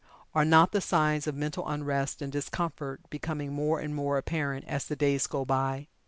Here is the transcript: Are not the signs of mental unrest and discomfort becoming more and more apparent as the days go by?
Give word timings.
Are 0.33 0.43
not 0.45 0.71
the 0.71 0.81
signs 0.81 1.27
of 1.27 1.35
mental 1.35 1.67
unrest 1.69 2.23
and 2.23 2.31
discomfort 2.31 3.01
becoming 3.11 3.53
more 3.53 3.79
and 3.79 3.93
more 3.93 4.17
apparent 4.17 4.65
as 4.67 4.85
the 4.85 4.95
days 4.95 5.27
go 5.27 5.45
by? 5.45 5.89